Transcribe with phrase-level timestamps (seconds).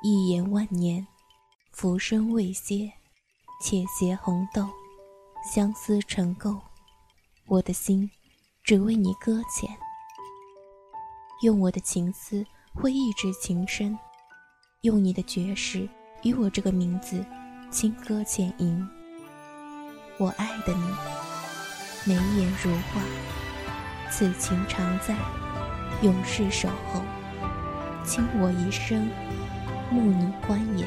[0.00, 1.04] 一眼万年，
[1.72, 2.92] 浮生未歇，
[3.60, 4.64] 且携红豆，
[5.52, 6.56] 相思成垢。
[7.46, 8.08] 我的心，
[8.62, 9.68] 只为你搁浅。
[11.42, 13.98] 用我的情思，会抑制情深；
[14.82, 15.88] 用你的绝世，
[16.22, 17.26] 与我这个名字，
[17.68, 18.88] 轻歌浅吟。
[20.16, 20.92] 我爱的你，
[22.04, 23.02] 眉眼如画，
[24.12, 25.16] 此情常在，
[26.02, 27.02] 永世守候。
[28.04, 29.10] 倾我一生，
[29.90, 30.86] 慕你欢颜。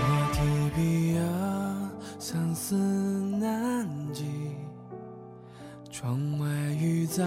[0.00, 4.24] 我提笔啊，相思难寄。
[5.90, 6.46] 窗外
[6.80, 7.24] 雨在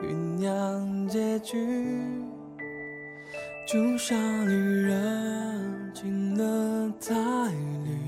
[0.00, 2.06] 酝酿结局，
[3.66, 7.50] 就像旅人进了太
[7.84, 7.98] 旅。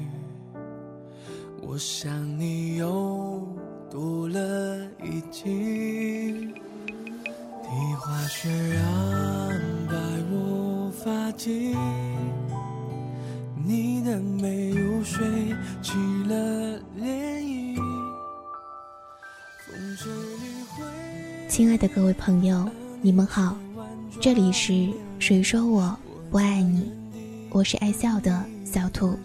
[1.60, 3.44] 我想你又
[3.90, 6.54] 多了一季。
[7.68, 9.60] 梨花雪染
[11.06, 11.72] 发髻，
[13.64, 15.24] 你的眉如水
[15.80, 15.92] 起
[16.26, 17.80] 了涟漪。
[21.48, 22.68] 亲爱的各位朋友，
[23.00, 23.56] 你们好，
[24.20, 24.88] 这里是
[25.20, 25.96] 谁说我
[26.28, 26.90] 不爱你？
[27.50, 29.16] 我是爱笑的小兔，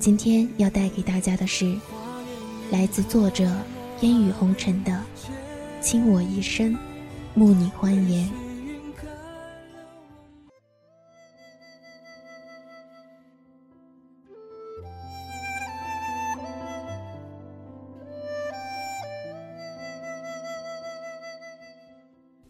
[0.00, 1.76] 今天要带给大家的是
[2.70, 3.54] 来自作者
[4.00, 4.92] 烟雨红尘的
[5.82, 6.72] 《倾我一生》。
[7.34, 8.26] 慕你欢颜，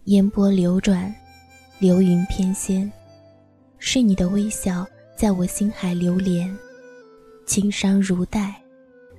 [0.09, 1.15] 烟波流转，
[1.79, 2.91] 流云翩跹，
[3.79, 6.57] 是你的微笑在我心海流连，
[7.45, 8.55] 青山如黛，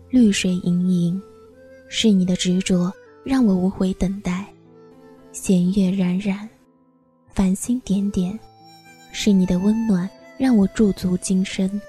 [0.10, 1.22] 绿水盈盈，
[1.90, 2.92] 是你的执着
[3.24, 4.48] 让我无悔等待。
[5.32, 6.50] 弦月冉冉，
[7.36, 8.38] 繁星点点，
[9.12, 11.80] 是你的温暖让我驻足今生。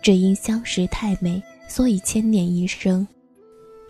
[0.00, 3.06] 只因相识太美，所以牵念一生；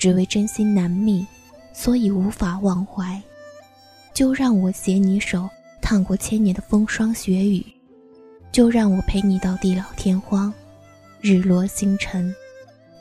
[0.01, 1.25] 只为真心难觅，
[1.73, 3.23] 所以无法忘怀。
[4.15, 5.49] 就让我携你手，
[5.81, 7.63] 趟过千年的风霜雪雨；
[8.53, 10.53] 就让我陪你到地老天荒，
[11.21, 12.35] 日落星辰。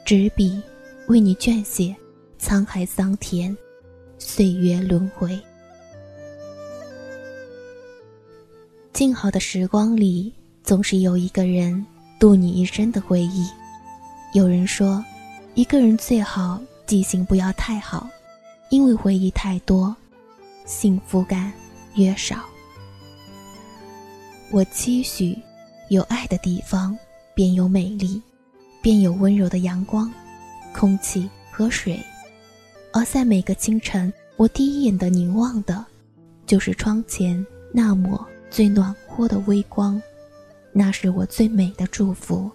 [0.06, 0.62] 执笔
[1.08, 1.96] 为你撰写
[2.40, 3.56] 沧海桑田。
[4.22, 5.40] 岁月轮回，
[8.92, 11.86] 静好的时光里，总是有一个人
[12.20, 13.48] 度你一生的回忆。
[14.34, 15.02] 有人说，
[15.56, 18.10] 一个人最好记性不要太好，
[18.70, 19.96] 因为回忆太多，
[20.70, 21.52] 幸福感
[21.96, 22.46] 越少。
[24.52, 25.36] 我期许，
[25.90, 26.96] 有爱的地方
[27.34, 28.22] 便有美丽，
[28.80, 30.14] 便有温柔的阳光、
[30.72, 32.00] 空气和水。
[32.94, 35.84] 而在每个清晨，我第一眼的凝望的，
[36.46, 37.44] 就是窗前
[37.74, 40.00] 那抹最暖和的微光，
[40.72, 42.50] 那是我最美的祝福。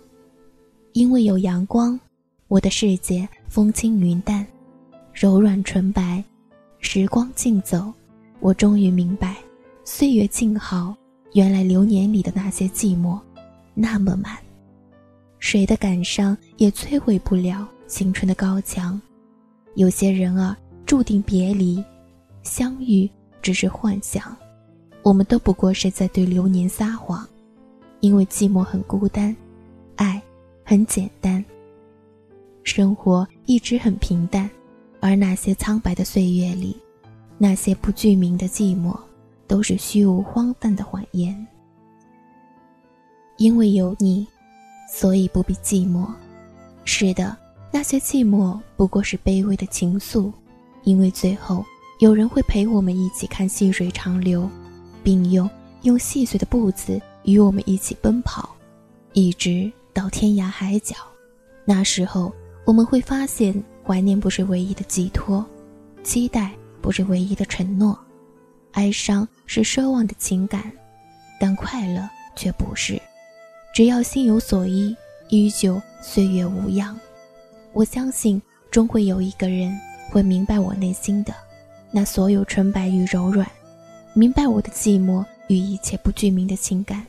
[0.92, 1.98] 因为有阳光，
[2.46, 4.46] 我的世界风轻云淡，
[5.12, 6.22] 柔软纯白。
[6.86, 7.90] 时光静走，
[8.44, 9.38] 我终于明白，
[9.86, 10.94] 岁月静好，
[11.32, 13.18] 原来流年里的那些寂寞，
[13.72, 14.36] 那么满。
[15.38, 19.00] 谁的感伤也摧毁不了青春的高墙。
[19.76, 21.82] 有些人啊，注定别离，
[22.42, 23.08] 相遇
[23.40, 24.36] 只是幻想。
[25.02, 27.26] 我们都不过是在对流年撒谎，
[28.00, 29.34] 因为寂寞很孤单，
[29.96, 30.20] 爱
[30.62, 31.42] 很简单。
[32.62, 34.50] 生活一直很平淡，
[35.00, 36.76] 而那些苍白的岁月里，
[37.38, 38.96] 那些不具名的寂寞，
[39.46, 41.46] 都是虚无荒诞的谎言。
[43.36, 44.26] 因为有你，
[44.90, 46.06] 所以不必寂寞。
[46.84, 47.36] 是的。
[47.72, 50.32] 那些寂寞不过是卑微的情愫，
[50.84, 51.64] 因为最后
[51.98, 54.48] 有人会陪我们一起看细水长流，
[55.02, 55.50] 并用
[55.82, 58.54] 用细碎的步子与我们一起奔跑，
[59.12, 60.94] 一直到天涯海角。
[61.64, 62.32] 那时候
[62.64, 65.44] 我们会发现，怀念不是唯一的寄托，
[66.04, 66.52] 期待
[66.84, 67.98] 不是唯一的承诺，
[68.72, 70.70] 哀伤是奢望的情感，
[71.40, 73.00] 但快乐却不是。
[73.74, 74.94] 只要心有所依，
[75.30, 76.94] 依旧岁月无恙。
[77.72, 78.40] 我相信，
[78.70, 79.74] 终会有一个人
[80.10, 81.34] 会明白我内心的
[81.90, 83.50] 那所有纯白与柔软，
[84.12, 87.06] 明白我的寂寞与一切不具名的情感，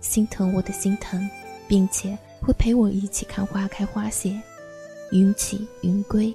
[0.00, 1.28] 心疼我的心疼，
[1.68, 4.40] 并且会陪我一起看花开花谢，
[5.10, 6.34] 云起云归。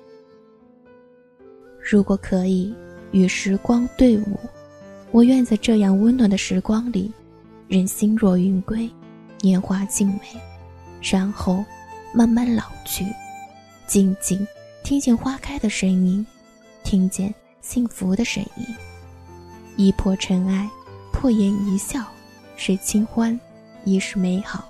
[1.90, 2.76] 如果可以
[3.14, 4.38] 与时光对舞，
[5.12, 7.10] 我愿在这样温暖的时光里，
[7.70, 8.92] 任心若云归，
[9.40, 10.20] 年华静美，
[11.02, 11.64] 然后
[12.14, 13.06] 慢慢老去。
[13.88, 14.46] 静静
[14.84, 16.28] 听见花开的声音，
[16.84, 18.66] 听见幸福的声音。
[19.78, 20.70] 一破尘埃，
[21.14, 22.04] 破颜一笑，
[22.58, 23.40] 是清欢，
[23.86, 24.68] 亦是美好。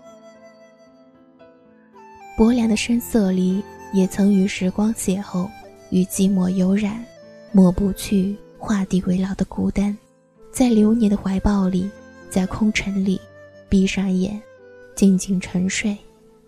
[2.38, 5.50] 薄凉的深色里，也曾与时光邂逅，
[5.90, 7.04] 与寂寞有染，
[7.52, 9.96] 抹不去画地为牢的孤单。
[10.52, 11.90] 在流年的怀抱里，
[12.30, 13.20] 在空城里，
[13.70, 14.42] 闭上眼，
[14.96, 15.96] 静静沉睡。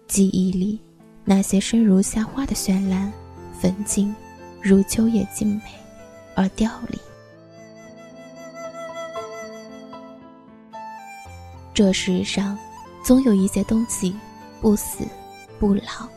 [0.07, 0.79] 记忆里，
[1.23, 3.11] 那些生如夏花的绚烂，
[3.59, 4.15] 粉净，
[4.61, 5.61] 如秋叶静美，
[6.33, 6.99] 而凋零。
[11.73, 12.57] 这世上，
[13.05, 14.15] 总有一些东西
[14.59, 15.05] 不死
[15.59, 16.09] 不老。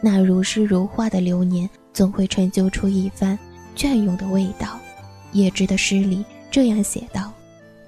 [0.00, 3.36] 那如诗如画的流年，总会成就出一番
[3.74, 4.78] 隽永的味道。
[5.32, 7.32] 叶芝的诗里这样写道：“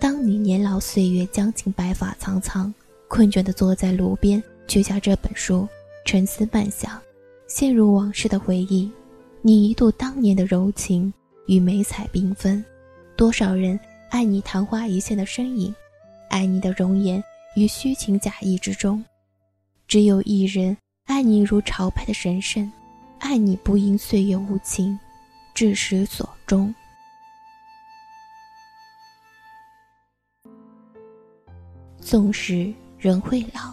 [0.00, 2.74] 当你年老岁月将近，白发苍苍，
[3.06, 5.68] 困倦地坐在炉边，取下这本书，
[6.04, 7.00] 沉思漫想，
[7.46, 8.90] 陷入往事的回忆。
[9.42, 11.14] 你一度当年的柔情
[11.46, 12.64] 与美彩缤纷，
[13.16, 13.78] 多少人
[14.10, 15.72] 爱你昙花一现的身影。”
[16.30, 17.22] 爱你的容颜
[17.54, 19.04] 于虚情假意之中，
[19.86, 20.76] 只有一人
[21.06, 22.68] 爱你如朝拜的神圣，
[23.20, 24.98] 爱你不因岁月无情，
[25.54, 26.74] 至始所终。
[32.00, 33.72] 纵使人会老，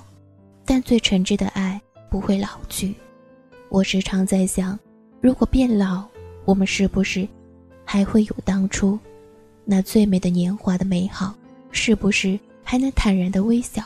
[0.64, 2.94] 但最诚挚的爱不会老去。
[3.70, 4.78] 我时常在想，
[5.20, 6.06] 如果变老，
[6.46, 7.28] 我们是不是
[7.84, 9.00] 还会有当初
[9.66, 11.34] 那最美的年华的美好？
[11.72, 12.40] 是不是？
[12.64, 13.82] 还能坦然的微笑。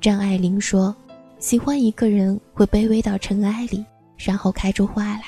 [0.00, 0.96] 张爱玲说
[1.38, 3.84] ：“喜欢一个人会卑微到尘埃里，
[4.22, 5.24] 然后开出花来。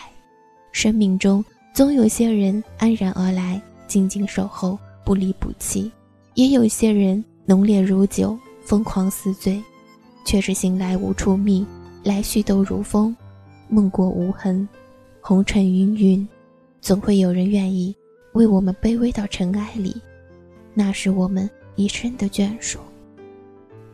[0.70, 1.44] 生命中
[1.74, 5.90] 总有些人安然而来，静静守候，不离不弃；
[6.34, 9.62] 也有些人浓烈如酒，疯狂似醉，
[10.24, 11.66] 却是醒来无处觅，
[12.02, 13.16] 来去都如风，
[13.68, 14.68] 梦过无痕，
[15.20, 16.28] 红尘芸芸，
[16.80, 17.94] 总会有人愿意
[18.34, 19.96] 为我们卑微到尘埃里，
[20.74, 22.78] 那是我们。”一生的眷属。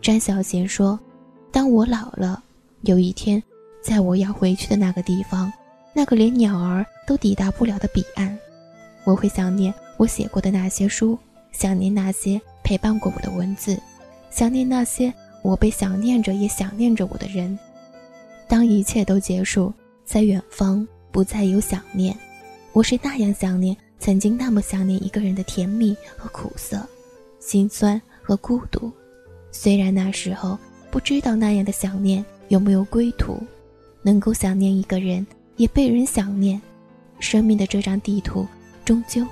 [0.02, 0.98] 詹小贤说
[1.52, 2.42] ：“当我老了，
[2.80, 3.40] 有一天，
[3.82, 5.52] 在我要回去的那个地方，
[5.92, 8.36] 那个连鸟儿都抵达不了的彼岸，
[9.04, 11.18] 我会想念我写过的那些书，
[11.52, 13.78] 想念那些陪伴过我的文字，
[14.30, 17.58] 想念那些我被想念着也想念着我的人。
[18.46, 19.72] 当一切都结束，
[20.04, 22.16] 在远方不再有想念，
[22.72, 26.86] 我是那样想念曾经那么想念一个人的甜蜜和苦涩。”
[27.40, 28.92] 心酸和孤独，
[29.52, 30.58] 虽然那时候
[30.90, 33.38] 不知道那样的想念有没有归途，
[34.02, 36.60] 能够想念一个人，也被人想念，
[37.20, 38.46] 生命的这张地图
[38.84, 39.26] 终究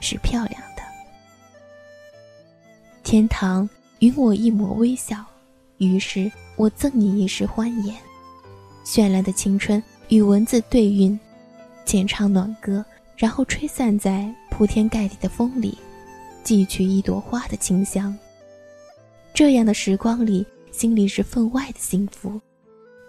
[0.00, 0.82] 是漂亮的。
[3.02, 5.24] 天堂允我一抹微笑，
[5.78, 7.96] 于是我赠你一世欢颜。
[8.84, 11.18] 绚烂的青春与文字对韵，
[11.84, 12.84] 浅唱暖歌，
[13.16, 15.76] 然后吹散在铺天盖地的风里。
[16.44, 18.18] 寄去一朵花的清香。
[19.32, 22.40] 这样的时光里，心里是分外的幸福，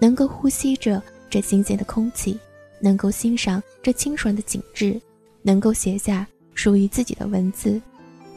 [0.04, 2.38] 能够呼吸着这新鲜的空气，
[2.82, 5.02] 能够欣赏这清爽的景致，
[5.42, 7.82] 能够写下属于自己的文字，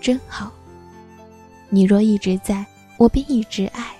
[0.01, 0.53] 真好。
[1.69, 2.65] 你若一直在，
[2.99, 3.97] 我便一直爱，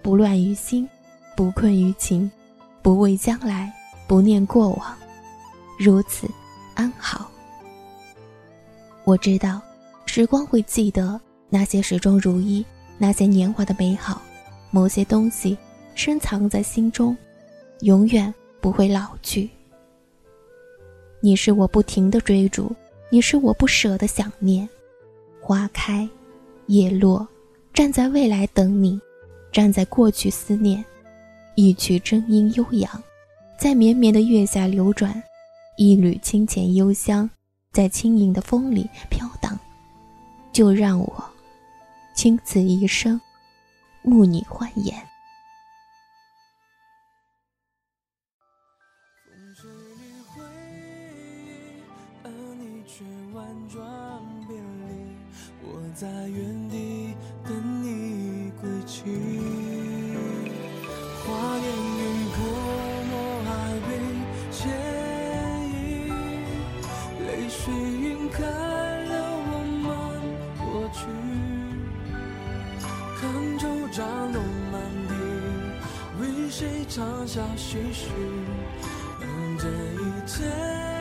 [0.00, 0.88] 不乱于心，
[1.36, 2.30] 不困于情，
[2.80, 3.70] 不畏将来，
[4.06, 4.96] 不念过往，
[5.78, 6.26] 如此
[6.74, 7.30] 安好。
[9.04, 9.60] 我知道。
[10.06, 12.64] 时光会记得那些始终如一、
[12.98, 14.22] 那些年华的美好，
[14.70, 15.58] 某些东西
[15.94, 17.16] 深藏在心中，
[17.80, 19.48] 永远不会老去。
[21.20, 22.74] 你是我不停的追逐，
[23.10, 24.68] 你是我不舍的想念。
[25.40, 26.08] 花开，
[26.66, 27.26] 叶落，
[27.72, 29.00] 站在未来等你，
[29.52, 30.84] 站在过去思念。
[31.54, 32.90] 一曲真音悠扬，
[33.58, 35.12] 在绵绵的月下流转；
[35.76, 37.28] 一缕清浅幽香，
[37.72, 39.58] 在轻盈的风里飘荡。
[40.52, 41.24] 就让我
[42.14, 43.20] 倾此一生，
[44.02, 44.94] 慕你欢颜。
[53.04, 53.84] 却婉转
[54.48, 54.84] 别离，
[55.62, 59.02] 我在原地等你归期。
[61.22, 61.66] 花烟
[61.98, 62.00] 雨
[62.34, 62.36] 泼
[63.10, 63.12] 墨
[63.50, 63.52] 爱
[63.84, 63.88] 笔
[64.50, 64.58] 写
[65.68, 65.72] 意，
[67.26, 69.52] 泪水晕开了我
[69.84, 69.86] 们
[70.58, 70.98] 过去，
[73.20, 73.22] 看
[73.58, 74.36] 酒扎浓
[74.72, 74.74] 满
[75.08, 75.12] 地，
[76.20, 78.08] 为谁长下唏嘘，
[79.20, 80.93] 让这一切。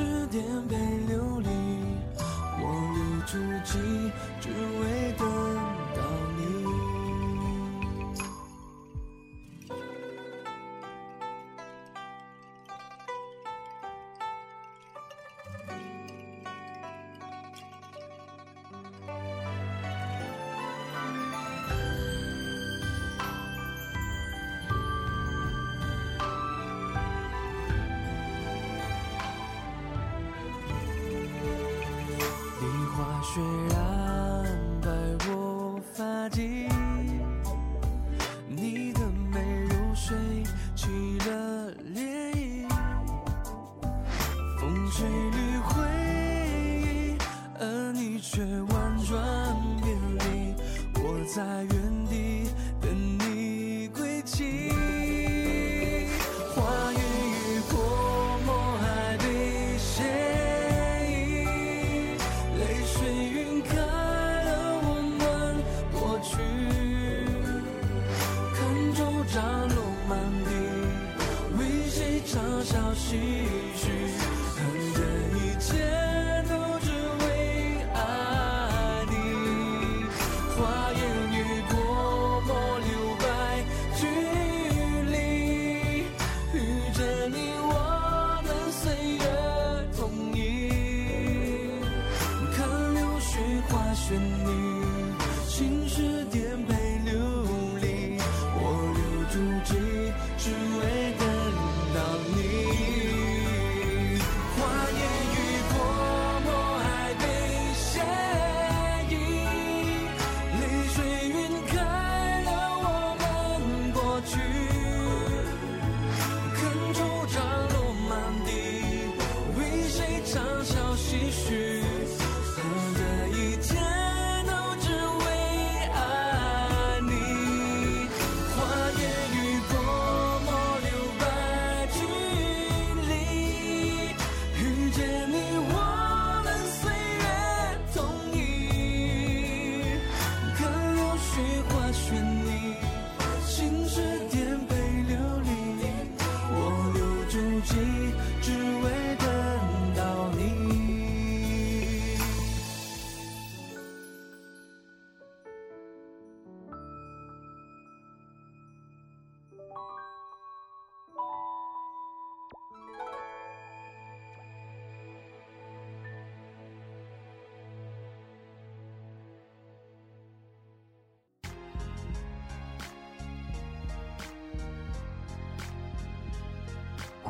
[0.00, 0.76] 指颠沛
[1.08, 1.48] 流离
[2.58, 2.64] 我
[2.94, 3.78] 留初记
[4.40, 4.99] 只为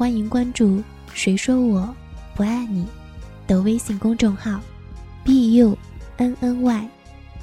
[0.00, 1.94] 欢迎关注谁说我
[2.34, 2.86] 不爱你
[3.46, 4.58] 的微信公众号
[5.26, 5.76] bunny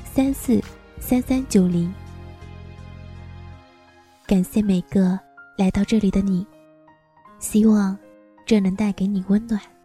[0.04, 0.60] 三四
[1.00, 1.94] 三三九零。
[4.26, 5.20] 感谢每个
[5.56, 6.44] 来到这里的你
[7.38, 7.96] 希望
[8.44, 9.77] 这能带给你温暖。